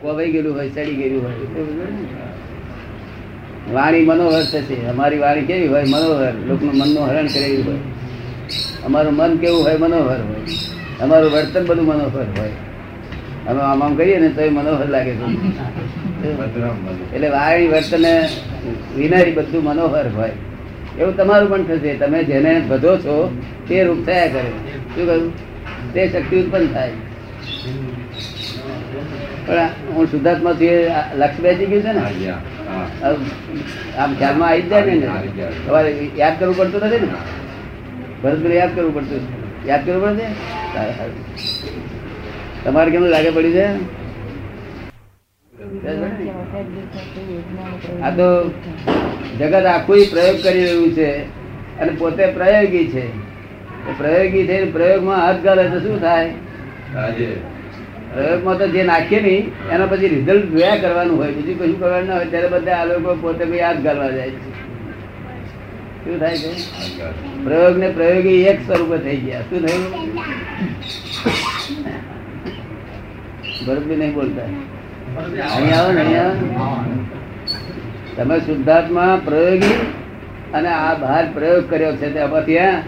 કોવાઈ 0.00 0.32
ગયેલું 0.32 0.56
હોય, 0.56 0.68
ચડી 0.68 0.94
ગયેલું 0.94 1.22
હોય. 1.22 1.32
વાણી 3.72 4.04
મનોહર 4.04 4.42
થશે. 4.42 4.86
અમારી 4.86 5.18
વાણી 5.18 5.40
કેવી 5.40 5.68
હોય? 5.68 5.82
મનોહર. 5.82 6.32
લોકોનું 6.46 6.74
મનનું 6.74 7.06
હરણ 7.06 7.26
કરેલું 7.26 7.66
હોય. 7.66 7.76
અમારું 8.84 9.14
મન 9.14 9.36
કેવું 9.36 9.64
હોય? 9.64 9.76
મનોહર 9.76 10.20
હોય. 10.20 10.40
અમારું 11.00 11.30
વર્તન 11.32 11.66
બધું 11.66 11.84
મનોહર 11.84 12.26
હોય. 12.38 12.50
અમે 13.46 13.60
આમ 13.60 13.82
આમ 13.82 13.94
કરીએ 13.94 14.18
ને 14.18 14.28
તો 14.28 14.40
એ 14.40 14.48
મનોહર 14.48 14.88
લાગે 14.88 15.10
છે. 15.10 15.28
એટલે 17.14 17.28
વાણી 17.28 17.68
વર્તન 17.68 18.04
વિનારી 18.96 19.32
બધું 19.32 19.64
મનોહર 19.64 20.08
હોય. 20.08 20.30
એવું 20.98 21.16
તમારું 21.16 21.50
પણ 21.50 21.64
થશે. 21.64 21.94
તમે 21.94 22.24
જેને 22.24 22.60
બધો 22.60 22.96
છો, 22.96 23.42
તે 23.68 23.84
રૂપ 23.84 24.06
થયા 24.06 24.26
કરે. 24.26 24.50
શું 24.94 25.06
કહ્યું? 25.06 25.32
તે 25.92 26.08
શક્તિ 26.08 26.36
ઉત્પન્ન 26.42 26.66
થાય. 26.66 26.90
પણ 29.46 29.58
આ 29.58 29.68
હું 29.94 30.04
શુદ્ધાત્મા 30.10 30.54
છું 30.60 30.74
લક્ષ 31.20 31.40
બેસી 31.44 31.66
ગયું 31.70 31.82
છે 31.82 31.92
ને? 31.92 32.00
આમ 33.98 34.10
ખ્યાલમાં 34.18 34.48
આવી 34.48 34.62
જ 34.62 34.68
જાય 34.70 34.84
ને 34.84 35.08
તમારે 35.66 35.90
યાદ 36.16 36.34
કરવું 36.38 36.56
પડતું 36.56 36.80
નથી 36.86 37.00
ને? 37.00 37.08
ભરતભાઈ 38.22 38.60
યાદ 38.60 38.72
કરવું 38.74 38.94
પડતું 38.94 39.22
યાદ 39.68 39.82
કરવું 39.86 40.02
પડશે. 40.08 40.28
તમારે 42.64 42.90
કેમ 42.90 43.04
લાગે 43.14 43.30
પડી 43.30 43.52
છે? 43.52 43.66
આ 48.02 48.10
તો 48.18 48.28
જગત 49.38 49.64
આખું 49.74 50.00
પ્રયોગ 50.12 50.36
કરી 50.44 50.64
રહ્યું 50.64 50.90
છે 50.98 51.08
અને 51.80 51.92
પોતે 51.98 52.24
પ્રયોગી 52.36 52.86
છે. 52.94 53.04
પ્રયોગી 53.98 54.46
છે 54.46 54.56
પ્રયોગમાં 54.72 55.20
હાથ 55.24 55.40
ગાલે 55.44 55.62
તો 55.70 55.78
શું 55.80 55.96
થાય? 56.00 56.30
પ્રયોગમાં 58.14 58.58
તો 58.58 58.66
જે 58.68 58.82
નાખીએ 58.82 59.20
ને 59.20 59.34
એના 59.74 59.86
પછી 59.86 60.08
રિઝલ્ટ 60.08 60.44
જોયા 60.44 60.76
કરવાનું 60.76 61.16
હોય. 61.18 61.32
બીજું 61.32 61.58
કશું 61.58 61.80
કરવાનું 61.80 62.08
ના 62.08 62.16
હોય, 62.16 62.26
ત્યારે 62.26 62.48
બધા 62.48 62.72
આ 62.72 62.84
લોકો 62.84 63.14
પોતે 63.14 63.44
ભાઈ 63.44 63.58
યાદ 63.58 63.82
કરવા 63.82 64.10
જાય 64.10 64.30
છે. 64.30 64.50
શું 66.04 66.20
થાય 66.20 66.36
છે? 66.36 66.50
પ્રયોગ 67.44 67.78
ને 67.78 67.88
પ્રયોગી 67.88 68.42
એક 68.42 68.58
સ્વરૂપે 68.66 68.98
થઈ 68.98 69.16
ગયા. 69.16 69.40
શું 69.40 69.60
થયું? 69.66 69.82
ભરતભાઈ 73.66 73.96
નહીં 73.96 74.14
બોલતા. 74.14 74.50
અહીં 75.54 75.74
આવો 75.78 75.92
ને, 75.92 76.00
અહીંયા 76.00 76.34
તમે 78.16 78.36
શુદ્ધાત્મા 78.38 79.20
પ્રયોગી 79.24 79.76
અને 80.54 80.68
આ 80.68 80.94
બહાર 80.94 81.24
પ્રયોગ 81.34 81.70
કર્યો 81.70 81.92
છે 81.92 82.08
તે 82.14 82.26
ત્યાં 82.46 82.82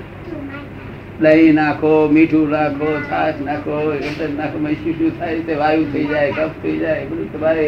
દહીં 1.22 1.54
નાખો, 1.54 1.92
મીઠું 2.14 2.50
નાખો 2.50 2.88
છાશ 3.10 3.38
નાખો 3.46 3.76
એટલે 3.92 4.26
નાખો 4.38 4.58
શું 4.80 4.94
શું 4.98 5.10
થાય 5.18 5.40
તે 5.48 5.54
વાયુ 5.54 5.84
થઈ 5.92 6.04
જાય, 6.04 6.32
કફ 6.32 6.54
થઈ 6.62 6.78
જાય 6.78 7.04
બધું 7.04 7.28
તમારે, 7.32 7.66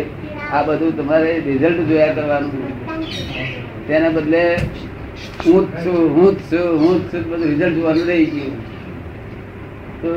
આ 0.52 0.62
બધું 0.62 0.92
તમારે 0.96 1.30
રિઝલ્ટ 1.46 1.80
જોયા 1.88 2.12
કરવાનું 2.12 2.52
તેના 3.88 4.10
બદલે 4.10 4.44
હું 5.46 5.66
જ 5.66 5.84
છું, 5.84 5.98
હું 6.16 6.36
જ 6.36 6.40
છું, 6.50 6.78
હું 6.78 6.94
જ 7.00 7.12
છું, 7.12 7.22
બધું 7.30 7.48
રિઝલ્ટ 7.48 7.74
જોવાનું 7.74 8.06
રહી 8.06 8.26
ગયું. 8.26 8.54
તો 10.02 10.10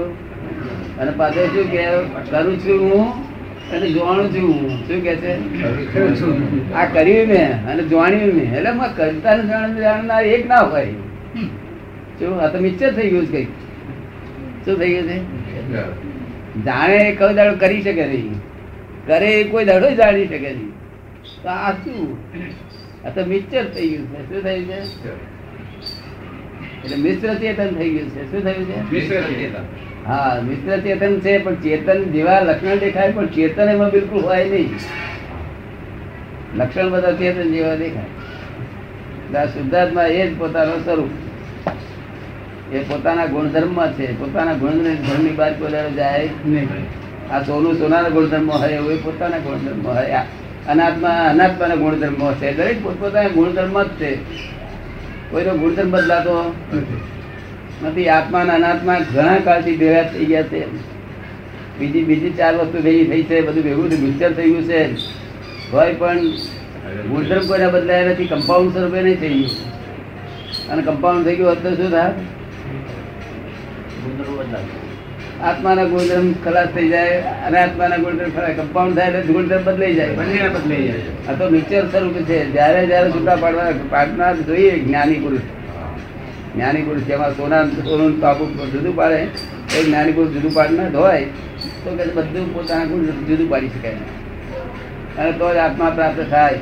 અને 0.99 1.11
પાછળ 1.11 1.49
શું 1.55 1.65
કે, 1.71 1.81
કરું 2.29 2.55
છું 2.59 2.79
હું, 2.91 3.07
અને 3.73 3.87
જોવાનું 3.89 4.27
છું 4.35 4.47
હું, 4.53 4.71
શું 4.87 4.99
કે 5.01 5.13
છે? 5.15 5.33
આ 6.75 6.85
કર્યું 6.85 7.27
મેં, 7.27 7.67
અને 7.71 7.83
જોણ્યું 7.83 8.33
મેં, 8.35 8.55
એટલે 8.55 8.93
કરતા 8.95 9.37
જાણનાર 9.81 10.23
એક 10.25 10.47
ના 10.47 10.63
હોય. 10.75 11.06
શું 12.19 12.39
આ 12.39 12.47
તો 12.47 12.59
મિક્સર 12.59 12.91
થઈ 12.93 13.09
ગયું 13.09 13.25
છે 13.25 13.31
કઈ 13.31 13.47
શું 14.65 14.75
થઈ 14.79 14.93
ગયું 14.93 15.07
છે? 15.07 15.17
જાણે 16.65 17.15
કોઈ 17.15 17.33
દાડો 17.33 17.55
કરી 17.55 17.81
શકે 17.81 18.05
નહીં 18.05 18.35
કરે 19.07 19.43
કોઈ 19.43 19.65
દાડો 19.65 19.89
જાણી 19.89 20.27
શકે 20.27 20.39
નહીં 20.39 20.71
તો 21.43 21.49
આ 21.49 21.71
શું? 21.71 22.17
આ 23.05 23.09
તો 23.09 23.25
મિક્સર 23.25 23.63
થઈ 23.63 23.89
ગયું 23.89 24.07
છે. 24.07 24.21
શું 24.29 24.41
થયું 24.43 24.65
છે? 24.65 24.79
એટલે 26.83 26.97
મિશ્ર 26.97 27.35
ચેતન 27.35 27.69
થઈ 27.75 27.89
ગયું 27.89 28.09
છે. 28.09 28.21
શું 28.31 28.41
થયું 28.41 28.65
છે? 28.65 28.77
હા 30.05 30.41
મિશ્ર 30.41 30.79
ચેતન 30.79 31.19
છે 31.19 31.37
પણ 31.37 31.55
ચેતન 31.55 32.03
જેવા 32.11 32.39
લક્ષણ 32.39 32.77
દેખાય 32.77 33.11
પણ 33.11 33.25
ચેતન 33.25 33.69
એમાં 33.69 33.89
બિલકુલ 33.91 34.21
હોય 34.21 34.49
નહીં. 34.49 34.69
લક્ષણ 36.55 36.89
બધા 36.89 37.11
ચેતન 37.11 37.47
જેવા 37.53 37.75
દેખાય. 37.75 39.45
શુદ્ધાત્મા 39.45 40.07
એ 40.07 40.27
જ 40.27 40.37
પોતાનો 40.39 40.77
સ્વરૂપ. 40.77 41.09
એ 42.73 42.79
પોતાના 42.79 43.25
ગુણધર્મમાં 43.25 43.93
છે. 43.93 44.19
પોતાના 44.19 44.53
ગુણધર્મની 44.53 45.29
બહાર 45.29 45.53
કોઈ 45.53 45.93
જાય 45.95 46.29
નહીં. 46.45 46.67
આ 47.33 47.41
સોનું 47.41 47.73
સોનાના 47.73 48.09
ગુણધર્મ 48.09 48.51
હોય, 48.51 48.73
એવું 48.73 49.03
પોતાના 49.03 49.37
ગુણધર્મ 49.37 49.87
હોય. 49.87 50.15
અનાત્મા, 50.67 51.09
અનાત્માના 51.09 51.75
ગુણધર્મ 51.75 52.33
છે. 52.33 52.53
દરેક 52.53 52.83
પોતપોતાના 52.83 53.27
ગુણધર્મ 53.27 53.83
જ 53.83 53.87
છે. 53.87 54.15
કોઈનો 55.31 55.53
ગુણધર્મ 55.57 55.91
બદલાતો 55.91 56.55
નથી. 57.85 58.09
આત્મા 58.09 58.39
અને 58.39 58.51
અનાત્મા 58.51 58.99
ઘણા 59.15 59.37
કાળથી 59.43 59.77
ભેગા 59.77 60.03
થઈ 60.03 60.25
ગયા 60.25 60.43
છે. 60.43 60.67
બીજી 61.79 62.03
બીજી 62.03 62.29
ચાર 62.29 62.55
વસ્તુ 62.55 62.81
ભેગી 62.81 63.05
થઈ 63.05 63.23
છે. 63.23 63.41
બધું 63.41 63.63
ભેગું 63.63 63.83
મિક્સર 63.83 64.33
થઈ 64.33 64.49
ગયું 64.49 64.63
છે. 64.63 64.95
હોય 65.71 65.93
પણ 65.93 66.17
ગુણધર્મ 67.09 67.47
કોઈના 67.47 67.69
બદલાયા 67.69 68.09
નથી. 68.09 68.25
કમ્પાઉન્ડ 68.25 68.73
સ્વરૂપે 68.73 69.01
નહીં 69.01 69.19
થઈ 69.19 69.29
ગયું. 69.29 69.49
અને 70.69 70.81
કમ્પાઉન્ડ 70.81 71.25
થઈ 71.25 71.35
ગયું, 71.35 71.49
અત્યારે 71.49 71.75
શું 71.75 71.91
થાય? 71.91 72.11
આત્માના 75.43 75.83
ગુણધર્મ 75.83 76.27
ખલાસ 76.45 76.67
થઈ 76.75 76.89
જાય 76.89 77.17
અને 77.47 77.57
આત્માના 77.59 77.97
ગુણધર્મ 77.97 78.29
ખરા 78.29 78.49
કમ્પાઉન્ડ 78.49 78.95
થાય 78.95 79.07
એટલે 79.07 79.33
ગુણધર્મ 79.33 79.63
બદલાઈ 79.63 79.95
જાય. 79.95 80.09
બંને 80.09 80.49
બદલાઈ 80.49 80.83
જાય 80.83 81.29
આ 81.29 81.33
તો 81.33 81.49
મિક્સર 81.49 81.83
સ્વરૂપ 81.91 82.13
છે. 82.13 82.39
જ્યારે 82.51 82.85
જ્યારે 82.85 83.11
છૂટા 83.11 83.35
પાડવા 83.35 83.71
પાડનાર 83.89 84.35
જોઈએ 84.35 84.79
જ્ઞાની 84.79 85.15
પુરુષ. 85.15 85.39
જ્ઞાની 86.55 86.81
પુરુષ 86.81 87.03
જેમાં 87.03 87.31
સોના 87.31 87.63
સોનું 87.63 88.21
કાબુ 88.21 88.45
જુદું 88.45 88.95
પાડે. 88.95 89.19
એ 89.77 89.83
જ્ઞાની 89.83 90.11
પુરુષ 90.11 90.31
જુદું 90.31 90.53
પાડનાર 90.53 90.95
હોય 90.95 91.25
તો 91.83 91.89
કે 91.97 92.05
બધું 92.13 92.53
પોતાના 92.53 92.85
ગુણ 92.85 93.01
જુદું 93.01 93.49
પાડી 93.49 93.67
શકાય. 93.67 93.93
અને 95.19 95.31
તો 95.31 95.53
જ 95.53 95.57
આત્મા 95.57 95.89
પ્રાપ્ત 95.89 96.19
થાય. 96.29 96.59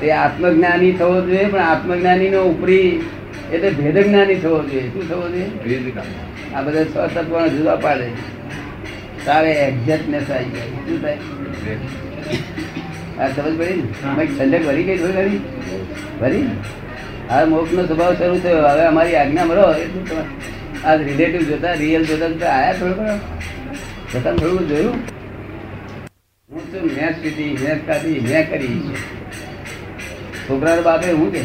તે 0.00 0.12
આત્મજ્ઞાની 0.12 0.92
થવો 0.92 1.20
જોઈએ 1.20 1.44
પણ 1.44 1.60
આત્મજ્ઞાનીનો 1.60 2.40
ઉપરી 2.42 2.88
એટલે 3.52 3.70
ભેદ 3.70 3.98
જ્ઞાની 3.98 4.34
થવો 4.34 4.62
જોઈએ. 4.62 4.88
શું 4.88 5.08
થવો 5.08 5.28
જોઈએ? 5.28 5.48
આ 6.56 6.62
બધા 6.62 6.84
છ 6.84 7.14
તત્વો 7.14 7.48
જુદા 7.48 7.76
પાડે. 7.76 8.08
તારે 9.24 9.52
એક્ઝેક્ટનેસ 9.52 10.30
આવી 10.30 10.44
જાય. 10.44 10.68
શું 10.86 11.02
થાય? 11.02 11.18
આ 13.20 13.28
સમજ 13.28 13.58
પડી 13.58 13.76
ને? 13.76 14.26
ઠંડક 14.26 14.66
ભરી 14.66 14.82
ગઈ 14.82 14.98
થોડી 14.98 15.12
ઘણી 15.12 15.40
ભરી? 16.20 16.46
હવે 17.30 17.44
મોક્ષ 17.44 17.72
નો 17.72 17.86
સ્વભાવ 17.86 18.14
શરૂ 18.14 18.38
થયો. 18.38 18.68
હવે 18.68 18.86
અમારી 18.86 19.16
આજ્ઞા 19.16 19.44
મળો 19.44 19.72
એટલું 19.72 20.86
આ 20.86 20.94
રિલેટિવ 20.94 21.42
જોતા 21.42 21.72
રિયલ 21.72 22.04
જોતા 22.04 22.28
જોતા 22.28 22.50
આયા 22.50 22.72
થોડું 22.72 22.96
ઘણું. 22.96 23.20
જતા 24.12 24.32
થોડું 24.32 24.68
જોયું. 24.68 24.94
હું 26.50 26.72
તો 26.72 26.78
મેં 26.86 27.22
પીધી 27.22 27.58
મેં 27.62 27.86
કાઢી 27.86 28.20
મેં 28.20 28.50
કરી. 28.50 28.80
છોકરા 30.48 30.80
બાપે 30.80 31.12
હું 31.12 31.32
કે? 31.32 31.42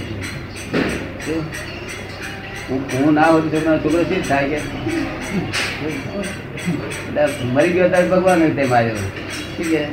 હું 2.71 3.13
ના 3.13 3.21
હોઉં 3.21 3.51
તો 3.51 3.57
છોકરો 3.77 4.03
શી 4.03 4.21
થાય 4.21 4.49
કે? 4.49 4.59
મરી 7.45 7.69
ગયો 7.69 7.87
ત્યારે 7.89 8.07
ભગવાન 8.07 8.49
તે 8.49 8.63
માર્યો 8.63 8.95
શું 8.95 9.65
કે? 9.65 9.85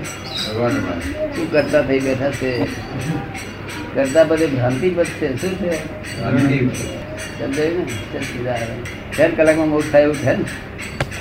શું 1.36 1.52
કરતા 1.52 1.82
થઈ 1.82 2.00
બેઠા 2.00 2.30
છે? 2.30 2.64
કરતા 3.94 4.24
બધે 4.24 4.46
ભ્રાંતિ 4.46 4.90
વધશે 4.90 5.36
શું 5.36 5.54
છે. 5.54 5.72
ચાર 9.16 9.30
કલાકમાં 9.30 9.68
મોટ 9.68 9.84
થાય 9.92 10.02
એવું 10.02 10.14
છે 10.14 10.36
ને? 10.36 10.44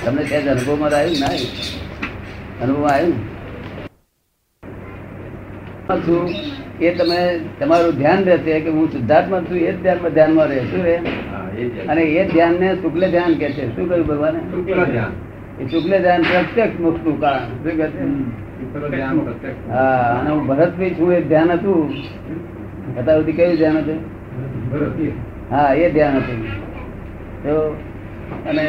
તમને 0.04 0.24
ત્યાં 0.24 0.42
અનુભવમાં 0.42 0.90
આવ્યું 0.90 1.16
ના? 1.20 1.26
અનુભવમાં 2.64 2.92
આવ્યું 2.94 3.38
છું 6.06 6.34
એ 6.80 6.94
તમે 6.94 7.40
તમારું 7.60 7.94
ધ્યાન 7.94 8.24
રહેશે 8.24 8.60
કે 8.60 8.70
હું 8.70 8.92
શુદ્ધાત્મા 8.92 9.40
છું 9.40 9.56
એ 9.56 9.72
જ 9.72 9.82
ધ્યાનમાં 9.82 10.10
ધ્યાનમાં 10.10 10.46
રહે 10.46 10.58
શું 10.60 10.84
રહે 10.84 11.00
અને 11.88 12.02
એ 12.02 12.24
ધ્યાન 12.24 12.54
ને 12.54 12.68
શુક્લ 12.74 13.02
ધ્યાન 13.10 13.34
કે 13.34 13.48
છે? 13.52 13.64
શું 13.76 13.88
કહ્યું 13.88 14.06
ભગવાને? 14.06 14.40
એ 15.60 15.68
શુક્લ 15.68 15.92
ધ્યાન 15.98 16.22
પ્રત્યક્ષ 16.22 16.80
મોક્ષનું 16.80 17.20
કારણ. 17.20 17.48
શું 17.62 17.76
કે 17.76 17.86
છે? 17.86 19.54
હા 19.70 20.20
અને 20.20 20.30
હું 20.30 20.46
ભરતભાઈ 20.46 20.94
છું 20.94 21.12
એ 21.12 21.20
ધ્યાન 21.20 21.50
હતું. 21.50 21.90
અત્યાર 22.98 23.18
સુધી 23.20 23.32
કયું 23.32 23.56
ધ્યાન 23.56 23.76
હતું? 23.76 24.00
હા 25.50 25.74
એ 25.74 25.90
ધ્યાન 25.90 26.16
હતું. 26.16 26.40
તો 27.42 27.54
અને 28.46 28.64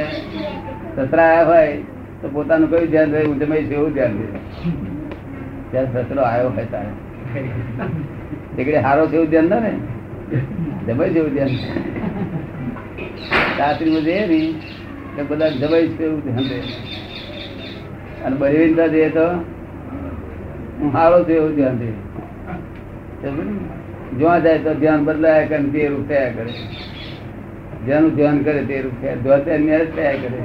સસરા 0.96 1.28
આવ્યા 1.28 1.46
હોય 1.46 1.78
તો 2.22 2.28
પોતાનું 2.28 2.70
કયું 2.70 2.92
ધ્યાન 2.92 3.12
રહે 3.12 3.26
હું 3.26 3.40
જમાઈ 3.40 3.72
એવું 3.72 3.94
ધ્યાન 3.94 4.18
રહે 4.18 4.28
ત્યારે 5.72 6.04
સસરો 6.04 6.22
આવ્યો 6.24 6.50
હોય 6.50 6.66
તારે. 6.66 6.92
એકડે 8.60 8.78
હારો 8.78 9.04
એવું 9.04 9.30
ધ્યાન 9.30 9.50
ને 9.64 9.74
જમાઈ 10.88 11.18
એવું 11.18 11.34
ધ્યાન. 11.34 12.09
રાત્રિમાં 13.60 14.02
જઈએ 14.02 14.26
ને, 14.28 14.42
તો 15.16 15.26
બધા 15.30 15.50
જમાઈ 15.50 15.88
છે 15.88 16.04
એવું 16.04 16.20
ધ્યાન 16.24 16.46
અને 18.26 18.36
બહેરીનતા 18.36 18.88
જઈએ 18.88 19.10
તો 19.10 19.26
હું 20.80 20.92
સારો 20.94 21.24
છું 21.24 21.32
એવું 21.32 21.56
ધ્યાન 21.56 21.78
દે 21.78 21.90
જ્યાં 24.20 24.44
તો 24.64 24.74
ધ્યાન 24.74 25.06
બદલાયા 25.06 25.48
કરે 25.48 25.64
તે 25.64 25.88
રૂપ 25.88 26.08
કરે. 26.08 26.54
જેનું 27.86 28.16
ધ્યાન 28.16 28.38
કરે 28.44 28.62
તે 28.64 28.82
રૂપ 28.82 28.96
થયા. 29.02 29.16
જો 29.16 29.38
તે 29.44 29.52
અન્ય 29.52 29.78
થયા 29.96 30.16
કરે. 30.24 30.40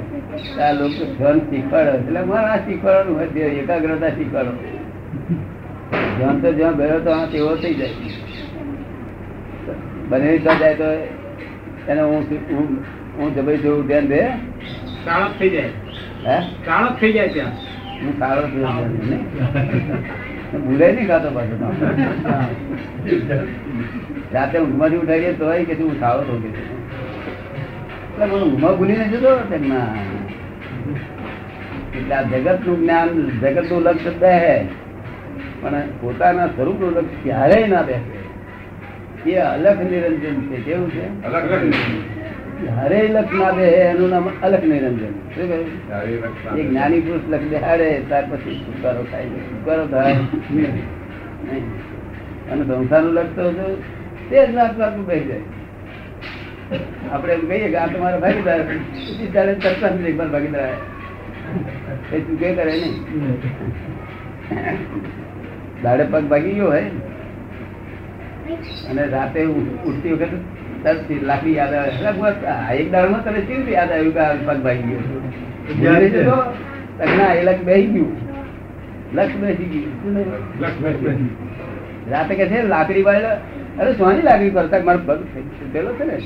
આ 0.63 0.71
લોકો 0.73 1.03
ધ્યાન 1.17 1.39
શીખવાડે. 1.39 1.91
એટલે 1.97 2.21
મારે 2.21 2.47
આ 2.47 2.57
શીખવાડવાનું 2.57 3.17
હોય 3.17 3.27
તે 3.27 3.39
એકાગ્રતા 3.39 4.09
શીખવાડો. 4.09 4.51
ધ્યાન 6.17 6.39
તો 6.39 6.53
જ્યાં 6.53 6.77
ગયો 6.77 6.99
તો 6.99 7.11
આ 7.11 7.25
તેવો 7.25 7.55
થઈ 7.55 7.73
જાય. 7.73 7.89
બને 10.09 10.37
જાય 10.37 10.73
તો 10.73 10.87
એને 11.87 12.01
હું 12.01 12.21
હું 13.17 13.33
દબાઈ 13.35 13.57
જવું 13.57 13.87
ધ્યાન 13.87 14.07
દે 14.07 14.21
કાળો 15.05 15.27
થઈ 15.39 15.49
જાય. 15.49 15.69
હે? 16.25 16.37
કાળો 16.65 16.89
થઈ 16.99 17.13
જાય 17.13 17.27
ત્યાં. 17.27 17.53
હું 18.01 18.19
કાળો 18.19 18.41
થઈ 18.41 18.61
જાય 18.61 18.87
દે, 18.87 18.97
નહીં? 19.05 19.23
ભૂલે 20.65 20.87
નહીં 20.91 21.07
ખાતો 21.07 21.29
પાછો. 21.29 21.55
રાતે 24.33 24.57
ઊંઘમાંથી 24.59 24.97
ઉઠાવીએ 24.97 25.33
તો 25.33 25.45
કે 25.65 25.73
હું 25.73 25.99
સારો 25.99 26.21
થઉં 26.23 26.41
કે 26.43 26.49
એટલે 26.49 28.25
મને 28.25 28.35
ઊંઘમાં 28.43 28.75
ભૂલી 28.77 28.97
નથી 28.97 29.17
જતો 29.17 29.31
કે 29.49 29.57
ના 29.57 29.87
એટલે 31.97 32.15
આ 32.15 32.23
જગતનું 32.23 32.77
જ્ઞાન 32.79 33.09
જગતનું 33.41 33.81
લક્ષ્ય 33.83 34.11
બે 34.21 34.33
પણ 35.61 35.87
પોતાના 36.01 36.47
સ્વરૂપનું 36.47 36.91
લક્ષ્ય 36.97 37.19
ક્યારેય 37.23 37.67
ના 37.67 37.83
બેસે. 37.83 38.19
એ 39.25 39.35
અલગ 39.35 39.79
નિરંજન 39.91 40.37
છે 40.49 40.57
કેવું 40.65 40.89
છે? 40.91 41.05
અલગ 41.23 41.51
ક્યારેય 42.59 43.09
લક્ષ 43.15 43.37
ના 43.39 43.51
દે 43.57 43.65
એનું 43.89 44.09
નામ 44.09 44.25
અલગ 44.45 44.63
નિરંજન 44.71 45.15
એક 46.59 46.67
જ્ઞાની 46.69 47.01
પુરુષ 47.05 47.25
લક્ષ 47.33 47.63
હરે 47.65 47.89
ત્યાર 48.09 48.25
પછી 48.31 48.57
છુટકારો 48.65 49.01
થાય 49.11 49.27
છે. 49.33 49.39
છુટકારો 49.49 49.85
થાય. 49.87 50.15
અને 52.51 52.61
સંસારનું 52.63 53.13
લક્ષ 53.13 53.35
તો 53.35 53.43
તે 54.29 54.37
જ 54.47 54.49
નાક 54.55 54.73
નાકનું 54.77 55.05
કહી 55.09 55.23
જાય 55.29 55.45
આપણે 57.11 57.33
એમ 57.33 57.43
કહીએ 57.49 57.67
કે 57.73 57.77
આ 57.83 57.89
તમારો 57.93 58.17
ભાગીદાર 58.25 58.61
પછી 58.69 59.29
ત્યારે 59.33 59.53
ચર્ચા 59.63 59.91
નથી 59.93 60.11
એક 60.13 60.17
વાર 60.19 60.29
ભાગીદાર. 60.35 60.71
એ 62.13 62.17
ચૂકે 62.27 62.47
કરે 62.59 62.73
નહીં. 62.81 62.95
દાડે 65.83 66.03
પગ 66.11 66.23
ભાગી 66.33 66.55
ગયો 66.59 66.71
હોય. 66.71 66.89
અને 68.89 69.03
રાતે 69.15 69.39
ઉઠતી 69.45 70.13
વખતે 70.13 70.37
લાકડી 71.21 71.55
યાદ 71.55 71.73
આવે. 71.73 71.89
એટલે 71.89 72.11
બસ 72.11 72.37
આ 72.53 72.73
તને 73.25 73.41
કેવી 73.41 73.73
યાદ 73.73 73.91
આવ્યું 73.91 74.13
કે 74.13 74.23
પગ 74.47 74.57
ભાગી 74.65 74.87
ગયો 74.89 75.01
ભૂલી 75.67 75.99
નહીં 75.99 76.11
જતો? 76.11 76.31
તો? 76.31 76.37
કે 76.99 77.17
ના 77.17 77.33
એ 77.33 77.43
લક્ષ 77.43 77.65
બેસી 77.65 77.91
ગયું. 77.93 78.13
લક્ષ 79.13 79.35
બેસી 79.41 79.69
ગયું. 81.03 81.29
રાતે 82.11 82.33
કે 82.35 82.45
છે 82.47 82.57
લાકડી 82.63 83.03
વાળો 83.03 83.31
અરે 83.79 83.91
સોની 83.93 84.21
લાકડી 84.21 84.49
કરતા 84.49 84.83
મારો 84.83 85.01
પગ 85.07 85.19
પેલો 85.73 85.91
છે 85.93 86.05
ને? 86.05 86.17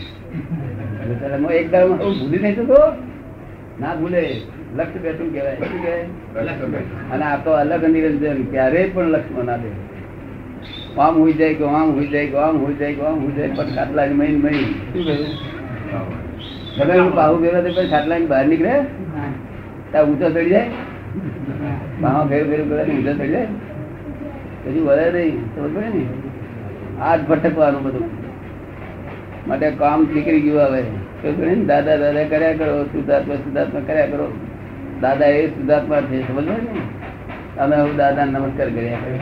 એક 1.52 1.68
દાડમાં 1.72 1.98
માં 2.00 2.16
ભૂલી 2.20 2.40
નહીં 2.40 2.68
તો 2.68 2.80
ના 3.80 3.96
ભૂલે. 3.96 4.24
લક્ષ 4.78 5.02
બેઠું 5.04 5.30
કહેવાય 5.34 5.56
શું 5.56 5.80
કહેવાય 5.84 6.82
અને 7.14 7.24
આ 7.24 7.38
તો 7.38 7.52
અલગ 7.52 7.84
નિરંજન 7.94 8.42
ક્યારેય 8.52 8.90
પણ 8.94 9.08
લક્ષ્મણ 9.10 9.46
ના 9.46 9.58
દે. 9.58 9.70
આમ 10.98 11.20
હોઈ 11.20 11.34
જાય 11.34 11.54
કે 11.54 11.64
આમ 11.64 11.92
હોઈ 11.92 12.08
જાય 12.08 12.28
કે 12.28 12.38
આમ 12.38 12.58
હોઈ 12.58 12.74
જાય 12.74 12.94
કે 12.94 13.02
આમ 13.02 13.20
હોઈ 13.20 13.32
જાય 13.32 13.48
પણ 13.48 13.76
ખાટલા 13.76 14.06
મહિન 14.06 14.42
મહિન. 14.42 14.64
શું 14.94 16.88
કહ્યું 16.88 17.16
બાહુ 17.16 17.36
ભેગા 17.38 17.62
તો 17.62 17.70
પછી 17.70 17.90
ખાટલા 17.90 18.18
બહાર 18.28 18.46
નીકળે? 18.46 18.74
ત્યાં 19.92 20.06
ઊંચો 20.06 20.30
ચડી 20.30 20.50
જાય? 20.50 20.70
બાહો 22.02 22.28
ફેર 22.28 22.44
ફેર 22.48 22.62
કરે 22.70 22.84
ઊંચો 22.84 23.14
ચડી 23.14 23.30
જાય? 23.30 23.46
પછી 24.66 24.80
વધે 24.80 25.12
નહીં 25.12 25.36
સમજ 25.56 25.76
પડે 25.76 25.88
ને? 25.88 26.06
આ 27.02 27.16
જ 27.16 27.22
ભટકવાનું 27.22 27.84
બધું. 27.84 28.10
માટે 29.48 29.72
કામ 29.72 30.08
નીકળી 30.16 30.42
ગયું 30.42 30.62
હવે. 30.62 30.82
તો 31.22 31.46
ને? 31.46 31.56
દાદા 31.56 31.98
દાદા 31.98 32.24
કર્યા 32.24 32.54
કરો 32.54 32.84
સુધાર્થમાં 32.84 33.38
સુધાર્થમાં 33.38 33.88
કર્યા 33.88 34.06
કરો. 34.06 34.32
દાદા 35.02 35.26
એ 35.26 35.48
સુધાર્થમાં 35.48 36.02
છે 36.02 36.28
સમજ 36.28 36.48
ને? 36.48 36.58
અમે 37.62 37.76
હું 37.76 37.96
દાદા 37.96 38.26
નમસ્કાર 38.26 38.70
કર્યા. 38.70 38.98
કરીએ 39.06 39.20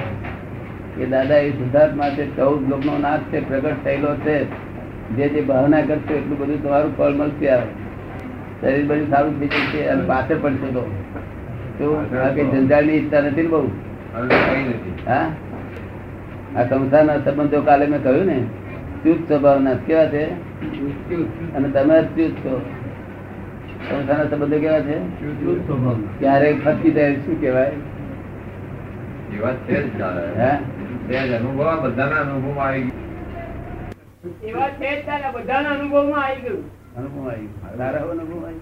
કે 0.98 1.06
દાદા 1.06 1.36
એ 1.38 1.50
શુદ્ધાત્મા 1.50 2.10
છે 2.10 2.38
ચૌદ 2.38 2.70
લોકનો 2.70 2.98
નાશ 2.98 3.20
છે 3.20 3.50
પ્રગટ 3.50 3.84
થયેલો 3.84 4.16
છે. 4.16 4.68
જે 5.08 5.28
જે 5.30 5.42
ભાવના 5.42 5.82
કરશો 5.82 6.14
એટલું 6.14 6.38
બધું 6.40 6.64
તમારું 6.64 6.98
ફળ 6.98 7.12
મળશે 7.12 7.50
આવે 7.50 7.68
શરીર 8.62 8.86
બધું 8.86 9.10
સારું 9.10 9.40
થઈ 9.40 9.48
જશે 9.48 9.86
અને 9.88 10.04
પાછળ 10.08 10.36
પડશે 10.42 10.68
તો. 10.68 10.84
જંજાળની 12.52 12.94
ઈચ્છા 12.94 13.22
નથી 13.22 13.42
ને 13.42 13.48
બહુ? 13.48 13.68
હા? 15.08 15.32
આ 16.56 16.64
સંસારના 16.64 17.18
સંબંધો 17.18 17.62
કાલે 17.62 17.86
મેં 17.86 18.04
કહ્યું 18.04 18.26
ને 18.26 18.40
ચ્યુત 19.04 19.28
સ્વભાવના. 19.28 19.74
કેવા 19.74 20.06
છે? 20.06 20.26
અને 21.56 21.70
તમે 21.70 22.02
ચ્યુત 22.02 22.32
છો. 22.32 22.62
સંસારના 23.90 24.24
સંબંધો 24.24 24.58
કેવા 24.58 24.80
છે? 24.80 24.98
ક્યારેક 26.20 26.66
ફસી 26.66 26.92
જાય 26.92 27.16
શું 27.16 27.42
કહેવાય? 27.42 27.72
એવા 29.36 29.52
છે 29.52 30.77
જ 31.10 31.12
અનુભવ 31.34 31.70
બધાના 31.84 32.22
અનુભવ 32.22 32.58
આવી 32.60 32.82
ગયું 32.82 33.06
અનુભવ 36.98 37.30
આવી 37.30 37.48
ગયો. 37.48 37.78
તારા 37.78 38.04
અનુભવ 38.12 38.46
આવી 38.46 38.62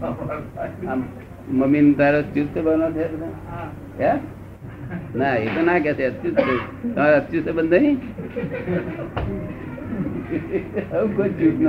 ગયો. 0.00 1.04
મમ્મી 1.50 1.94
તારો 1.94 2.18
અચ્યુત 2.18 2.54
બનો 2.58 2.88
છે 2.90 3.04
હે? 3.98 4.10
ના 5.16 5.34
એ 5.36 5.46
તો 5.46 5.60
ના 5.62 5.78
કે 5.78 5.90
છે 5.94 6.04
અચ્યુત. 6.06 6.36
તમારે 6.94 7.14
અચ્યુત 7.16 7.46
બંધ 7.48 7.74
નહીં 7.74 7.98
કોઈ 11.16 11.30
ચૂત 11.30 11.56
ન. 11.60 11.66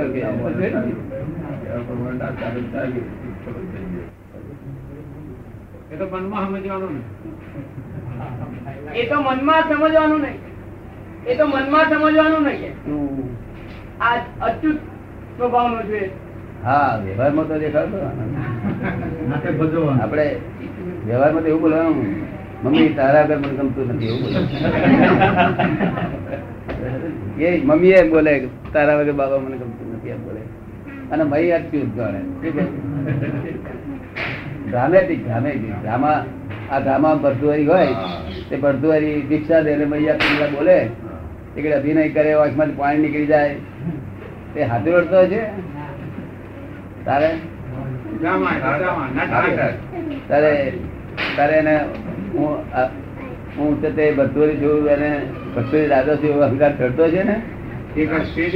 એ 5.92 5.94
તો 5.98 6.04
મનમાં 6.12 6.46
સમજવાનું 6.48 6.92
નહીં. 6.94 7.06
એ 8.94 9.02
તો 9.10 9.16
મનમાં 9.26 9.62
સમજવાનું 9.68 10.20
નહીં. 10.22 10.40
એ 11.26 11.32
તો 11.38 11.44
મનમાં 11.46 11.86
સમજવાનું 11.90 12.44
નહીં. 12.44 12.74
આ 14.00 14.16
અચ્યુત 14.40 14.78
સ્વભાવનો 15.36 15.80
છે. 15.90 16.00
હા 16.64 16.92
વ્યવહારમાં 17.04 17.46
તો 17.48 17.54
દેખાડતો 17.62 17.96
આપણે 20.02 20.26
વ્યવહારમાં 21.06 21.42
તો 21.44 21.48
એવું 21.50 21.62
બોલવાનું 21.62 21.98
મમ્મી 22.62 22.88
તારા 22.98 23.26
ઘર 23.28 23.38
મને 23.38 23.52
ગમતું 23.58 23.86
નથી 23.94 24.08
એવું 24.12 24.22
બોલે 24.24 24.38
એ 27.46 27.48
મમ્મી 27.64 27.94
એમ 28.00 28.08
બોલે 28.14 28.32
તારા 28.72 28.96
વગર 29.00 29.16
બાબા 29.20 29.40
મને 29.44 29.56
ગમતું 29.60 29.88
નથી 29.96 30.12
એમ 30.16 30.22
બોલે. 30.26 30.42
અને 31.12 31.24
મય 31.24 31.56
અચ્યુત 31.58 31.90
જાણે 31.96 32.20
ડ્રામેટિક 34.68 35.20
ડ્રામેટિક 35.24 35.74
ડ્રામા 35.82 36.18
આ 36.70 36.80
ડ્રામા 36.80 37.14
ભરતુઆરી 37.16 37.66
હોય 37.66 37.92
તે 38.50 38.56
ભરતુઆરી 38.56 39.16
દીક્ષા 39.28 39.62
દે 39.62 39.76
મૈયા 39.86 40.18
પેલા 40.22 40.50
બોલે 40.50 40.76
એકડે 41.56 41.74
અભિનય 41.74 42.08
કરે 42.10 42.32
આંખમાંથી 42.34 42.78
પાણી 42.78 43.02
નીકળી 43.02 43.26
જાય. 43.26 43.54
તે 44.54 44.60
હાથે 44.64 44.90
રડતો 44.92 45.20
છે? 45.28 45.42
તારે? 47.04 47.30
તારે 50.28 50.52
તારે 51.36 51.54
એને 51.58 51.74
હું 52.32 52.52
હું 53.56 53.80
તો 53.82 53.88
તે 53.90 54.12
ભરતુઆરી 54.12 54.58
જોઉં 54.60 54.88
અને 54.88 55.10
ભરતુરી 55.54 55.88
દાદો 55.88 56.16
છું 56.16 56.30
એવો 56.30 56.42
અહંકાર 56.42 56.72
ચડતો 56.72 57.04
છે 57.10 57.22
ને? 57.24 57.36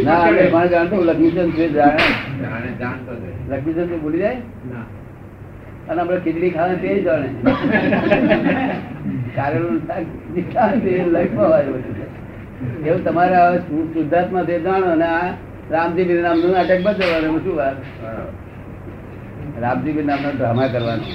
ના. 0.04 0.16
આપણે 0.16 0.44
પણ 0.48 0.68
જાણતો 0.68 0.96
લક્ષ્મીચંદ 1.02 1.54
છે 1.54 1.66
જાણે. 1.70 2.04
લક્ષ્મીચંદ 3.50 4.00
ભૂલી 4.02 4.18
જાય? 4.18 4.38
ના. 4.72 4.84
અને 5.88 6.00
આપડે 6.00 6.18
ખીચડી 6.24 6.52
ખાવે 6.56 6.74
તે 6.82 6.88
જાણે. 7.06 7.28
કારેલું 9.36 9.78
શાક 9.86 10.72
તે 10.84 10.92
લાઈફમાં 11.14 11.62
એવું 12.86 13.00
તમારે 13.04 13.38
શુદ્ધાત્મા 13.94 14.44
તે 14.50 14.54
જાણો 14.66 14.88
અને 14.96 15.06
આ 15.08 15.28
રામજી 15.70 16.20
નામનું 16.26 16.52
નાટક 16.56 16.80
બતાવવાનું 16.86 17.28
એમાં 17.28 17.42
શું 17.44 17.56
વાત? 17.56 17.76
રામજી 19.62 20.04
નામનો 20.10 20.30
ડ્રામા 20.36 20.68
કરવાનો. 20.74 21.06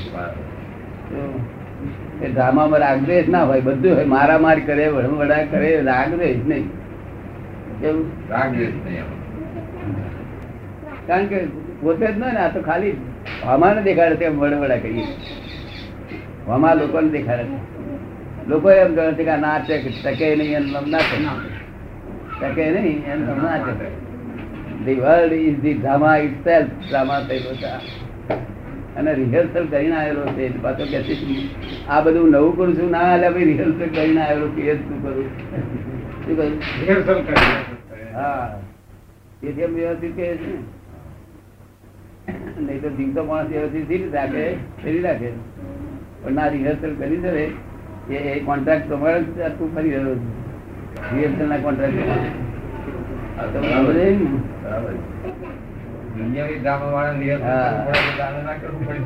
એ 2.23 2.27
ડ્રામામાં 2.27 2.79
રાગદ્વેષ 2.79 3.27
ના 3.35 3.45
હોય 3.51 3.61
બધું 3.61 3.93
હોય 3.95 4.07
મારામાર 4.15 4.59
કરે 4.67 4.85
વડા 4.89 5.43
કરે 5.51 5.69
રાગદ્વેષ 5.81 6.39
નહીં. 6.47 6.65
કેવું? 7.81 8.05
કારણ 11.07 11.25
કે 11.25 11.39
પોતે 11.81 12.05
જ 12.05 12.15
નહીં 12.17 12.33
ને 12.33 12.41
આ 12.45 12.53
તો 12.55 12.61
ખાલી 12.61 12.95
હમાને 13.43 13.81
દેખાડે 13.83 14.15
છે 14.15 14.29
વડવડા 14.29 14.77
કરીએ. 14.77 15.07
હમા 16.47 16.73
લોકોને 16.73 17.09
દેખાડે 17.09 17.45
લોકો 18.47 18.71
એમ 18.71 18.95
કહે 18.95 19.05
છે 19.11 19.23
કે 19.23 19.35
ના 19.37 19.37
નાટક 19.37 19.87
ટકે 19.95 20.27
નહીં 20.35 20.55
એમ 20.55 20.89
ના 20.89 20.99
ટકે 20.99 21.49
ટકે 22.41 22.65
નહીં 22.71 22.99
એમ 23.05 23.25
ના 23.25 23.37
નાટક 23.43 23.81
the 24.85 24.95
world 24.95 25.33
is 25.39 25.57
the 25.61 25.73
drama 25.73 26.17
itself 26.43 26.69
drama 26.87 27.19
થયેલો 27.21 27.55
છે 27.55 27.71
અને 28.95 29.11
રિહર્સલ 29.13 29.65
કરીને 29.65 29.95
આવેલો 29.95 30.23
છે 30.35 30.49
પાછો 30.61 30.85
કે 30.85 30.99
આ 31.87 32.01
બધું 32.01 32.31
નવું 32.31 32.55
કરું 32.55 32.71
છું 32.77 32.89
ના 32.89 33.09
એટલે 33.15 33.29
ભાઈ 33.29 33.49
રિહર્સલ 33.51 33.89
કરીને 33.89 34.21
આવેલો 34.21 34.47
કે 34.55 34.61
શું 34.77 34.97
કરું? 35.03 35.29
શું 36.25 36.35
કરું? 36.35 36.53
રિહર્સલ 36.81 37.19
હા. 38.13 38.47
તેથી 39.41 39.71
વ્યવસ્થિત 39.75 40.15
કહે 40.15 40.25
છે 40.35 40.47
ને. 40.47 40.57
નહીં 42.27 42.81
તો 42.81 42.89
જીવતો 42.89 43.23
માણસ 43.23 43.51
એવાથી 43.51 43.85
સી 43.89 44.09
રાખે 44.13 44.43
ફેરી 44.83 45.01
રાખે. 45.01 45.29
પણ 46.23 46.33
ના 46.33 46.47
રિહર્સલ 46.47 46.93
કરી 46.99 47.17
દે 47.17 47.31
એ 48.09 48.17
એ 48.31 48.39
કોન્ટ્રાક્ટ 48.39 48.87
જ 48.87 49.49
તું 49.59 49.69
ફરી 49.75 49.91
રહ્યો 49.91 50.15
છે. 50.15 50.27
રિહર્સલ 51.15 51.47
ના 51.47 51.57
કોન્ટ્રાક્ટ 51.57 51.97
દુનિયાવી 56.17 56.59
ડ્રામા 56.59 56.91
વાળા 56.91 57.19
રિહર્સલ 57.19 57.41
કરવું 57.87 58.09
પડે 58.17 58.43
ના 58.43 58.55
કરવું 58.61 58.81
પડે. 58.87 59.01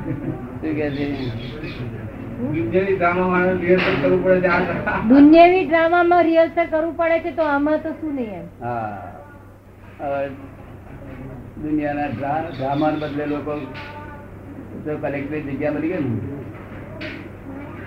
છે? 2.71 2.95
ડ્રામા 2.95 3.27
વાળા 3.33 3.57
રિહર્સલ 3.61 3.95
કરવું 4.01 4.21
પડે 4.23 4.39
છે 4.41 4.47
આ 4.47 4.61
રિહર્સલ 6.23 6.69
કરવું 6.71 6.95
પડે 6.97 7.19
છે 7.19 7.31
તો 7.31 7.43
આમાં 7.43 7.79
તો 7.83 7.89
શું 8.01 8.15
નહીં 8.15 8.33
એમ? 8.33 8.45
હા. 8.61 8.99
દુનિયાના 11.63 12.09
ડ્રામા 12.51 12.91
બદલે 13.01 13.25
લોકો 13.25 13.53
તો 14.85 14.91
જગ્યા 15.47 15.71
મળી 15.71 15.91
ગઈ 15.93 16.03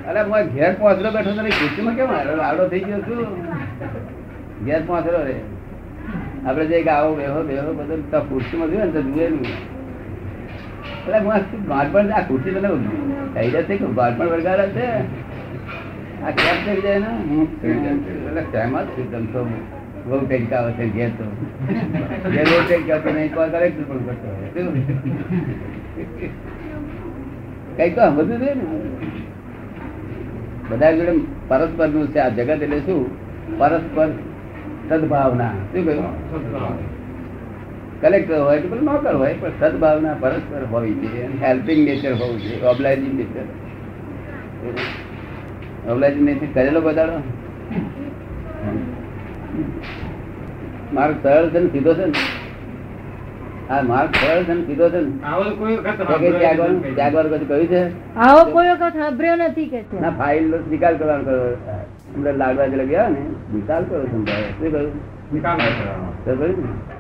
અરે 0.09 0.23
હું 0.23 0.49
ઘેર 0.55 0.71
પહોંચલો 0.79 1.11
બેઠો 1.17 1.33
તને 1.39 1.51
ખુશીમાં 1.59 1.97
કેમ 1.99 2.11
આવડો 2.17 2.65
થઈ 2.73 2.83
ગયો 2.87 3.01
છું. 3.01 3.21
ઘેર 4.67 4.81
પહોંચલો 4.87 5.21
રે. 5.29 5.37
આપણે 6.47 6.65
જે 6.73 6.83
આવો 6.97 7.15
બેહો 7.15 7.41
બેહો 7.51 7.71
બધું 7.79 8.03
તો 8.11 8.19
ખુરશીમાં 8.31 8.69
જોયું 8.73 8.87
ને 8.87 8.93
તો 8.97 9.03
જોયેલું 9.09 9.41
નહીં. 9.41 9.61
એટલે 11.07 11.19
હું 11.19 11.69
બાળપણ 11.69 12.13
આ 12.13 12.25
ખુરશી 12.29 12.55
તને 12.57 12.69
થઈ 13.37 13.51
જશે 13.55 13.75
કે 13.77 13.87
બાળપણ 14.01 14.27
વળગાડે 14.27 14.67
છે? 14.77 14.87
આ 16.25 16.31
કેમ 16.43 16.57
થઈ 16.67 16.81
જાય 16.81 16.99
ને? 16.99 17.11
હું 17.29 17.43
એટલે 18.29 18.43
છું 18.95 19.07
તમ 19.13 19.25
તો 19.33 19.41
બહુ 20.07 20.17
કંઈક 20.29 20.53
આવે 20.53 20.71
છે 20.77 21.07
તો. 21.19 21.27
ઘેર 22.35 22.47
બહુ 22.51 22.59
કંઈક 22.69 22.85
કરતો 22.89 23.11
નહીં 23.17 23.31
કોઈ 23.35 23.51
કલેક્ટર 23.55 23.85
પણ 23.89 24.03
કરતો 24.07 24.29
કઈ 27.77 27.91
તો 27.97 28.03
બધું 28.17 28.39
છે 28.43 28.51
ને? 28.55 28.65
બધા 30.69 30.93
જોડે 30.99 31.13
પરસ્પરનું 31.49 32.07
છે 32.13 32.19
આ 32.25 32.31
જગત 32.37 32.51
એટલે 32.63 32.79
શું? 32.87 33.03
પરસ્પર 33.59 34.09
સદભાવના. 34.89 35.55
શું 35.73 35.83
કહ્યું? 35.87 36.13
કલેક્ટર 38.03 38.39
હોય 38.47 38.61
તો 38.61 38.77
નોકર 38.89 39.15
હોય, 39.21 39.35
પણ 39.41 39.55
સદભાવના 39.61 40.17
પરસ્પર 40.23 40.63
હોવી 40.73 40.97
જોઈએ 41.03 41.25
હેલ્પિંગ 41.43 41.81
નેચર 41.89 42.13
હોવું 42.21 42.39
જોઈએ 42.43 42.67
ઓબ્લાઇઝિંગ 42.73 43.15
નેચર. 43.21 43.47
ઓબ્લાઇઝિંગ 45.93 46.27
નેચર 46.29 46.49
કરેલો 46.57 46.81
બધાડો 46.81 47.17
માર્ગ 50.93 51.17
સરળ 51.23 51.51
છે 51.53 51.59
ને 51.61 51.69
સીધો 51.75 51.93
છે 51.95 52.07
ને? 52.07 52.19
આ 53.69 53.83
માર્ગ 53.83 54.13
સરળ 54.21 54.45
છે 54.47 54.55
ને 54.55 54.63
સીધો 54.69 54.87
છે 54.91 55.01
ને? 55.01 55.11
આવો 55.25 55.45
કોઈ 55.59 55.77
વખત 55.79 55.99
તો 55.99 56.19
કઈ 56.23 56.33
ત્યાગવાનું 56.39 56.81
ત્યાગવાનું 56.97 57.33
કશું 57.33 57.49
કહ્યું 57.49 57.69
છે? 57.69 57.83
આવો 58.27 58.43
કોઈ 58.53 58.71
વખત 58.73 58.95
સાંભળ્યો 59.01 59.37
નથી 59.41 59.69
કે 59.73 59.81
છે 59.91 60.01
ના 60.05 60.15
ફાઇલ 60.21 60.45
નો 60.53 60.57
નિકાલ 60.71 60.95
કરવાનો 60.99 61.25
કરો. 61.25 61.37
હમણાં 62.15 62.39
લાગવા 62.39 62.69
જે 62.73 62.87
ગયા 62.93 63.11
ને 63.11 63.21
નિકાલ 63.53 63.83
કરો 63.85 64.03
સમજાવે 64.13 64.49
શું 64.59 64.71
કહ્યું? 64.73 64.91
નિકાલ 65.33 65.57
કરવાનો. 65.59 66.09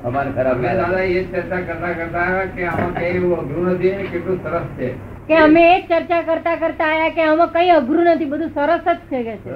અમારે 0.04 0.30
ખરાબ 0.36 0.62
દાદા 0.62 1.02
એ 1.16 1.24
ચર્ચા 1.32 1.60
કરતા 1.68 1.92
કરતા 1.98 2.24
આવ્યા 2.28 2.54
કે 2.56 2.62
આમાં 2.70 2.94
કઈ 3.00 3.12
એવું 3.16 3.38
અઘરું 3.42 3.68
નથી 3.74 4.08
કેટલું 4.12 4.38
સરસ 4.44 4.66
છે. 4.78 4.88
કે 5.28 5.34
અમે 5.42 5.62
એ 5.66 5.76
ચર્ચા 5.90 6.22
કરતા 6.30 6.56
કરતા 6.62 6.88
આયા 6.88 7.14
કે 7.18 7.22
આમાં 7.28 7.52
કઈ 7.54 7.70
અઘરું 7.76 8.08
નથી 8.14 8.30
બધું 8.32 8.50
સરસ 8.56 8.82
જ 8.86 8.96
છે 9.10 9.22
કે 9.28 9.36
છે. 9.44 9.52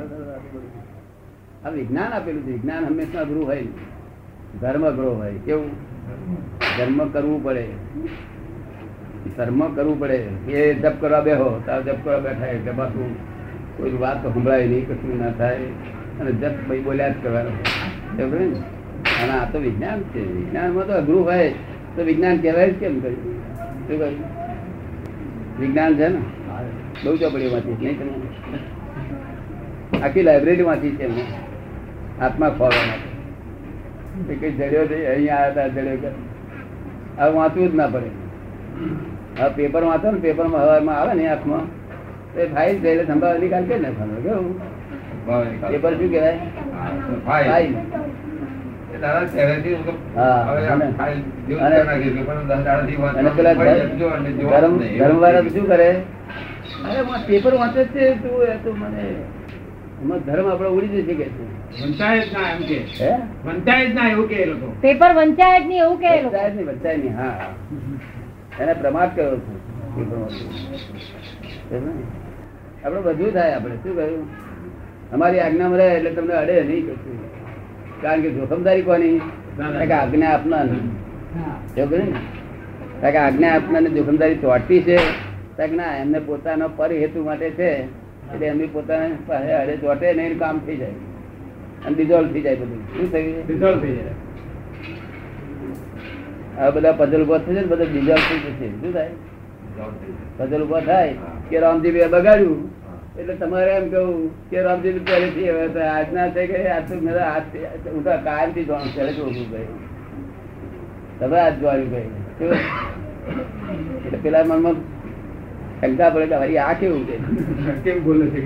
આ 1.64 1.68
વિજ્ઞાન 1.68 2.12
આપેલું 2.12 2.42
છે. 2.42 2.46
વિજ્ઞાન 2.46 2.84
હંમેશા 2.84 3.20
અઘરું 3.20 3.46
હોય 3.46 3.64
ધર્મ 4.60 4.90
ગૃહ 4.90 5.06
હોય. 5.06 5.32
કેવું? 5.32 5.70
ધર્મ 6.78 7.08
કરવું 7.08 7.44
પડે. 7.44 7.66
ધર્મ 9.36 9.74
કરવું 9.74 10.00
પડે. 10.00 10.28
એ 10.48 10.74
જપ 10.74 10.92
કરવા 11.00 11.20
બેહો, 11.20 11.62
તાર 11.66 11.82
જપ 11.82 11.96
કરવા 12.04 12.18
બેઠા 12.18 12.46
એટલે 12.46 12.72
પાછું 12.72 13.16
કોઈ 13.76 13.90
વાત 13.90 14.34
સંભળાય 14.34 14.66
નહીં, 14.66 14.88
કશું 14.88 15.24
ના 15.24 15.30
થાય. 15.30 15.58
અને 16.20 16.32
જપ 16.32 16.68
ભાઈ 16.68 16.80
બોલ્યા 16.80 17.08
જ 17.08 17.14
કરવાનું? 17.22 18.62
અને 19.22 19.32
આ 19.32 19.50
તો 19.50 19.58
વિજ્ઞાન 19.58 20.00
છે. 20.00 20.32
વિજ્ઞાનમાં 20.32 20.86
તો 20.86 20.92
અઘરું 20.92 21.24
હોય. 21.24 21.54
તો 21.96 22.02
વિજ્ઞાન 22.02 22.38
કહેવાય 22.38 22.70
જ 22.70 22.74
કેમ 22.74 23.00
કર્યું? 23.00 23.88
શું 23.88 23.98
કર્યું? 23.98 24.24
વિજ્ઞાન 25.60 25.94
છે 25.94 26.08
ને? 26.08 26.18
બહુ 27.04 27.16
ચોપડીઓ 27.16 27.52
વાંચી 27.52 27.70
નહીં. 27.70 27.98
તમે 27.98 28.12
આખી 30.00 30.22
લાઇબ્રેરી 30.22 30.62
વાંચી 30.62 30.90
છે 30.90 31.02
એમને. 31.02 31.22
આત્મા 32.26 32.50
ખોલવા 32.58 32.86
માટે 32.90 34.34
કઈ 34.40 34.52
જડ્યો 34.58 34.84
છે? 34.90 34.96
અહીંયા 35.10 35.42
આવ્યા 35.42 35.50
હતા 35.50 35.68
જડ્યો 35.74 35.98
કે 36.02 36.08
હવે 37.18 37.30
વાંચવું 37.36 37.68
જ 37.70 37.74
ના 37.80 37.90
પડે. 37.94 38.10
હવે 39.38 39.50
પેપર 39.58 39.82
વાંચો 39.90 40.08
ને 40.12 40.20
પેપરમાં 40.24 40.64
હવામાં 40.66 40.96
આવે 41.00 41.12
ને 41.14 41.24
હાથમાં 41.28 41.64
તો 42.32 42.38
એ 42.40 42.48
ફાઇલ 42.54 42.76
છે 42.82 42.90
સંભાવ 43.08 43.36
નિકાલ 43.44 43.64
કે 43.70 43.74
ને 43.84 43.88
સંભાવ 43.94 44.20
કેવું? 44.26 44.52
પેપર 45.72 45.92
શું 45.98 46.08
કહેવાય? 46.12 46.38
ફાઇલ. 47.26 47.72
પેપર 57.28 57.52
વાંચે 57.58 57.82
છે 57.92 58.04
તું 58.22 58.42
એ 58.42 58.54
તો 58.64 58.70
મને 58.74 59.04
એમાં 60.02 60.18
ધર્મ 60.18 60.48
આપડે 60.52 60.68
ઉડી 60.68 60.88
જશે 60.88 61.14
કે 61.14 61.24
છે. 61.24 61.58
વંચાય 61.84 62.20
જ 62.20 62.32
ના 62.32 62.50
એમ 62.50 62.62
કે. 62.62 62.78
હે? 63.00 63.16
વંચાય 63.44 63.86
જ 63.86 63.94
ના 63.94 64.08
એવું 64.08 64.28
કે 64.28 64.44
લોકો. 64.44 64.74
પેપર 64.80 65.14
વંચાય 65.14 65.62
જ 65.62 65.66
નહીં 65.66 65.82
એવું 65.82 65.98
કે 65.98 66.22
જ 66.22 66.56
નહીં 66.56 66.66
વંચાય 66.66 66.96
નહીં 66.96 67.16
હા. 67.16 67.54
એને 68.60 68.72
પ્રમાદ 68.72 69.16
કર્યો 69.16 69.36
છે? 69.36 69.58
આપણે 72.84 73.00
બધું 73.00 73.32
થાય 73.32 73.52
આપડે 73.52 73.76
શું 73.76 73.96
કહ્યું? 73.96 74.26
અમારી 75.12 75.38
આજ્ઞામાં 75.38 75.78
રહે 75.78 75.86
એટલે 75.86 76.10
તમને 76.10 76.34
અડે 76.34 76.62
નહીં 76.62 76.86
કશું. 76.86 77.18
કારણ 78.02 78.20
કે 78.20 78.30
જોખમદારી 78.30 78.82
કોની? 78.82 79.20
આજ્ઞા 79.92 80.30
આપનાર. 80.30 80.64
ને? 80.64 82.12
કારણ 83.00 83.10
કે 83.10 83.18
આજ્ઞા 83.18 83.54
આપનારની 83.54 83.90
જોખમદારી 83.90 84.34
ચોટતી 84.34 84.82
છે. 84.82 85.28
ના 85.72 85.96
એમને 85.96 86.18
પોતાનો 86.18 86.68
પર 86.68 86.92
હેતુ 86.92 87.24
માટે 87.24 87.50
છે. 87.50 87.84
એટલે 88.34 88.46
એમની 88.46 88.66
પોતાની 88.66 89.18
પાસે 89.26 89.52
અડે 89.52 89.76
ચોટે 89.76 90.06
નહીં 90.12 90.38
કામ 90.38 90.58
થઈ 90.58 90.76
જાય. 90.76 90.96
અને 91.86 91.94
ડિઝોલ્વ 91.94 92.32
થઈ 92.32 92.40
જાય 92.40 92.54
બધું. 92.54 92.80
શું 92.96 93.12
થયું? 93.12 93.46
ડિઝોલ્વ 93.46 93.78
થઈ 93.80 93.94
જાય. 93.96 94.14
આ 96.58 96.70
બધા 96.70 96.92
પઝલ 96.92 97.22
ઊભા 97.22 97.38
થશે 97.38 97.52
ને 97.52 97.62
બધા 97.62 97.84
ડિઝોલ્વ 97.84 98.24
થઈ 98.30 98.40
જશે. 98.46 98.66
શું 98.80 98.92
થાય? 98.92 99.10
પઝલ 100.38 100.62
ઊભા 100.62 100.80
થાય. 100.80 101.14
કે 101.50 101.56
રામજી 101.58 101.92
બે 101.92 102.00
બગાડ્યું. 102.16 102.60
એટલે 103.18 103.34
તમારે 103.34 103.70
એમ 103.76 103.86
કહું 103.90 104.10
કે 104.50 104.62
રામજી 104.62 105.00
પહેલેથી 105.06 105.48
હવે 105.50 105.82
આજના 105.86 106.28
થઈ 106.34 106.46
ગઈ 106.46 106.66
આજ 106.74 106.84
તો 106.90 107.00
મારા 107.06 107.30
હાથ 107.32 107.54
ઉઠા 107.98 108.18
કાયમથી 108.26 108.64
જોવાનું 108.64 108.92
પહેલે 108.96 109.12
જ 109.12 109.20
ઓળખું 109.20 109.48
ભાઈ 109.52 109.72
તમે 111.20 111.36
આજ 111.40 111.54
જોવાનું 111.60 111.90
ભાઈ. 111.90 112.10
એટલે 114.06 114.18
પેલા 114.22 114.44
મનમાં 114.44 114.76
શંકા 115.80 116.10
પડે 116.14 116.26
કે 116.30 116.36
ભાઈ 116.42 116.58
આ 116.66 116.74
કેવું 116.80 117.02
છે? 117.08 117.16
કેમ 117.84 117.98
બોલે 118.04 118.24
છે 118.32 118.40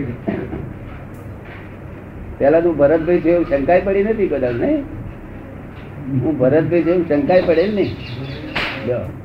પેલા 2.38 2.62
તું 2.64 2.74
ભરતભાઈ 2.80 3.22
છે 3.24 3.30
એવું 3.34 3.46
શંકાય 3.50 3.82
પડી 3.86 4.04
નથી 4.06 4.30
કદાચ 4.32 4.56
નહીં? 4.62 4.80
હું 6.22 6.34
ભરતભાઈ 6.40 6.84
છે 6.86 6.90
એવું 6.94 7.04
શંકાય 7.10 7.42
પડે 7.48 7.64
ને 7.76 7.84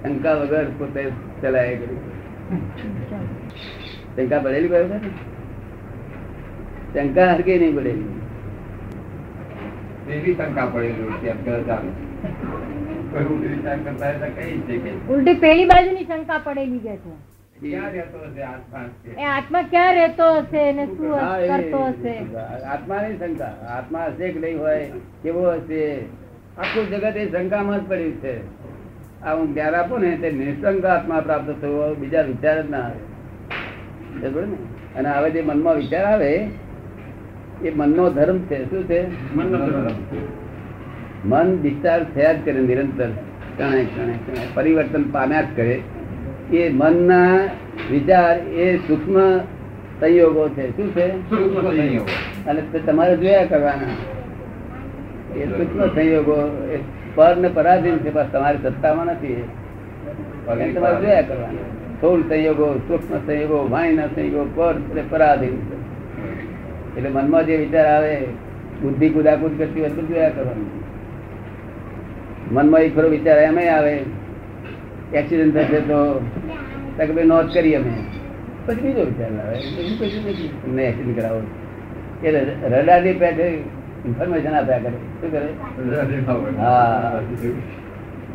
શંકા 0.03 0.35
વગર 0.41 0.67
પોતે 0.79 1.01
ચલાય 1.41 1.73
કર્યું 1.79 2.01
શંકા 4.15 4.39
પડેલી 4.43 4.71
વખત? 4.73 5.05
શંકા 6.93 7.27
હરકે 7.31 7.53
નહીં 7.61 7.73
પડેલી. 7.77 8.07
એવી 10.09 10.35
શંકા 10.35 10.65
ઉલટી 15.09 15.33
છે 15.33 15.39
પેલી 15.41 15.67
બાજુની 15.71 16.05
શંકા 16.05 16.39
પડેલી 16.45 16.81
કે 16.85 16.93
છે? 17.03 17.13
આત્મા 17.57 19.61
ક્યાં 19.61 19.93
રહેતો 19.93 20.35
હશે 20.35 20.69
અને 20.69 20.85
શું 20.85 21.47
કરતો 21.47 21.85
હશે? 21.85 22.25
આત્માની 22.63 23.17
શંકા. 23.17 23.45
આત્મા 23.45 24.05
હશે 24.05 24.29
કે 24.29 24.39
નહીં 24.39 24.59
હોય? 24.59 24.91
કેવો 25.23 25.51
હશે? 25.51 26.05
આખું 26.57 26.89
જગત 26.89 27.17
એ 27.17 27.31
શંકામાં 27.31 27.85
જ 27.85 27.89
પડ્યું 27.89 28.11
છે. 28.11 28.41
આ 29.21 29.33
હું 29.33 29.53
ધ્યાન 29.53 29.75
આપું 29.75 29.99
ને 29.99 30.17
તે 30.17 30.31
નિસંગ 30.31 30.85
આત્મા 30.85 31.19
પ્રાપ્ત 31.19 31.61
થયો. 31.61 31.95
બીજા 31.95 32.21
વિચાર 32.21 32.61
જ 32.61 32.69
ના 32.69 32.77
આવે. 32.77 34.45
ને? 34.45 34.57
અને 34.95 35.09
હવે 35.09 35.29
જે 35.29 35.41
મનમાં 35.41 35.75
વિચાર 35.75 36.05
આવે 36.05 36.49
એ 37.63 37.71
મનનો 37.75 38.09
ધર્મ 38.09 38.39
છે. 38.39 38.69
શું 38.69 38.83
છે? 38.83 39.35
મનનો 39.35 39.57
ધર્મ. 39.57 39.87
મન 41.25 41.61
વિચાર 41.61 42.03
થયા 42.03 42.33
જ 42.33 42.45
કરે 42.45 42.53
નિરંતર. 42.53 43.09
ક્ષણે 43.09 43.85
ક્ષણે 43.85 44.13
ક્ષણે. 44.13 44.47
પરિવર્તન 44.53 45.03
પામ્યા 45.03 45.41
જ 45.41 45.45
કરે. 45.55 45.79
એ 46.53 46.69
મનના 46.69 47.39
વિચાર 47.91 48.37
એ 48.37 48.77
સૂક્ષ્મ 48.77 49.37
સંયોગો 49.99 50.49
છે. 50.49 50.77
શું 50.77 50.91
છે. 50.95 51.07
અને 52.45 52.61
તમારે 52.85 53.17
જોયા 53.17 53.45
કરવાના. 53.45 53.93
એ 55.39 55.45
સૂક્ષ્મ 55.45 55.95
સંયોગો 55.95 56.67
એ 56.73 56.77
પર 57.15 57.37
ને 57.37 57.47
પરાધીન 57.47 57.97
છે 57.97 58.09
બસ 58.09 58.25
તમારી 58.31 58.57
સત્તામાં 58.63 59.05
નથી 59.05 59.43
તમારે 60.75 60.95
જોયા 60.95 61.21
કરવાના. 61.21 61.65
સ્થૂળ 61.97 62.21
સંયોગો 62.21 62.81
સૂક્ષ્મ 62.87 63.17
સંયોગો 63.27 63.67
વાણીના 63.71 64.07
સંયોગો 64.07 64.51
પર 64.55 64.75
ને 64.95 65.03
પરાધીન 65.09 65.55
છે. 65.57 65.77
એટલે 66.97 67.09
મનમાં 67.09 67.45
જે 67.45 67.57
વિચાર 67.57 67.85
આવે 67.85 68.25
બુદ્ધિ 68.81 69.09
કુદાકુદ 69.09 69.57
કરતી 69.57 69.79
હોય 69.79 69.89
તો 69.89 70.01
જોયા 70.01 70.29
કરવાનું. 70.29 70.69
મનમાં 72.51 72.81
એક 72.81 72.95
ખરો 72.95 73.09
વિચાર 73.09 73.37
એમ 73.37 73.59
આવે. 73.77 73.99
એક્સિડન્ટ 75.13 75.57
થશે 75.57 75.79
તો 75.79 76.19
તો 76.97 77.05
કે 77.05 77.11
ભાઈ 77.13 77.25
નોંધ 77.25 77.53
કરી 77.53 77.75
અમે. 77.75 77.91
પછી 78.65 78.81
બીજો 78.81 79.01
વિચાર 79.01 79.47
આવે 79.47 79.57
એવું 79.57 79.99
કશું 79.99 80.29
નથી. 80.29 80.49
તમને 80.65 80.83
એક્સિડન્ટ 80.83 81.19
કરાવો. 81.19 81.41
એ 82.23 82.31
રડારની 82.69 83.13
પેટે 83.13 83.47
ઇન્ફોર્મેશન 84.05 84.53
આપ્યા 84.53 84.77
કરે. 84.77 84.97
શું 85.21 85.31
કરે? 85.31 86.57
હા. 86.57 87.21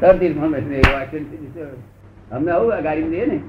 તરત 0.00 0.22
ઇન્ફોર્મેશન 0.22 0.72
એવું 0.72 1.00
એક્સિડન્ટ 1.02 1.58
અમને 2.32 2.50
આવું 2.50 2.82
ગાડી 2.82 3.02
દઈએ 3.02 3.26
ને 3.26 3.40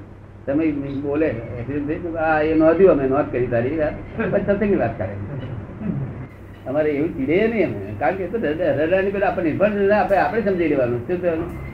તમે 0.46 0.72
બોલે 1.02 1.28
એક્સિડન્ટ 1.28 1.88
થઈ 1.88 2.16
આ 2.20 2.42
એ 2.42 2.56
નોંધ્યું 2.56 2.92
અમે 2.92 3.08
નોંધ 3.08 3.32
કરી 3.32 3.48
તારી. 3.48 3.80
પછી 4.32 4.42
સત્સંગની 4.46 4.76
વાત 4.76 4.98
કરે? 4.98 5.14
અમારે 6.68 6.90
એવું 6.90 7.18
ચીડે 7.18 7.48
નહીં 7.48 7.68
અમે. 7.68 7.96
કારણ 8.00 8.16
કે 8.16 8.26
રડારની 8.84 9.12
પેલા 9.12 9.28
આપણને 9.28 9.50
ઇન્ફોર્મેશન 9.50 9.92
આપે 9.92 10.18
આપણે 10.18 10.42
સમજી 10.42 10.68
લેવાનું. 10.68 11.08
શું 11.08 11.22
કહેવાનું. 11.22 11.73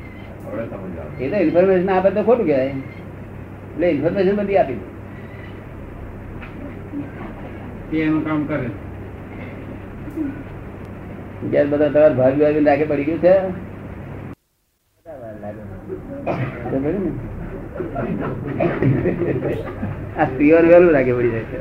એ 1.20 1.29
તો 1.29 1.36
ઇન્ફોર્મેશન 1.36 1.89
આપે 1.91 2.10
તો 2.10 2.24
ખોટું 2.24 2.46
કહેવાય. 2.46 2.65
એટલે 2.65 3.88
ઇન્ફોર્મેશન 3.89 4.36
બધી 4.36 4.58
આપી 4.58 4.77
દે. 7.91 8.01
એનું 8.01 8.25
કામ 8.25 8.44
કરે. 8.44 8.70
ગેસ 11.50 11.68
બધા 11.70 11.89
તમારે 11.89 12.13
ભાગ 12.13 12.34
ભાગ 12.41 12.58
લાગે 12.58 12.86
પડી 12.86 13.03
ગયું 13.03 13.20
છે. 13.20 13.34
આ 20.18 20.25
સ્ત્રીઓને 20.25 20.68
વહેલું 20.68 20.91
લાગે 20.91 21.13
પડી 21.13 21.29
જાય 21.29 21.41
છે. 21.41 21.60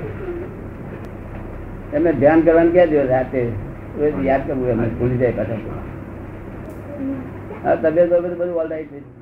એમને 1.93 2.13
ધ્યાન 2.13 2.41
કરવાનું 2.41 2.73
ક્યાં 2.73 2.91
જોયું 2.91 3.09
રાતે? 3.09 3.43
યાદ 4.23 4.47
કરવું 4.47 4.69
એમને. 4.69 4.89
ભૂલી 4.89 5.19
જાય 5.19 5.33
પાછા. 5.33 5.57
તબિયત 7.61 8.11
બધું 8.11 8.35
બધું 8.35 8.57
ઓલ 8.57 8.69
રાઈટ 8.69 9.18